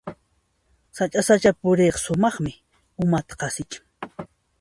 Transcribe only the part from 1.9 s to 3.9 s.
sumaqmi, umata qasichin.